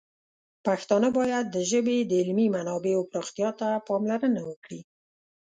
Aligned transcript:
پښتانه 0.65 1.07
باید 1.17 1.45
د 1.49 1.57
ژبې 1.71 1.97
د 2.03 2.11
علمي 2.21 2.47
منابعو 2.55 3.07
پراختیا 3.11 3.49
ته 3.59 3.67
پاملرنه 3.87 4.41
وکړي. 4.49 4.81